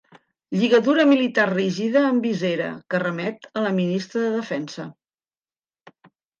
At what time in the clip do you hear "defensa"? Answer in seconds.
4.41-4.91